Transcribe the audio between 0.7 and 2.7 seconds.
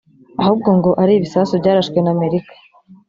ngo ari ibisasu byarashwe na Amerika